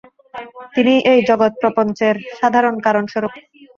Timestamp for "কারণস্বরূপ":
2.85-3.33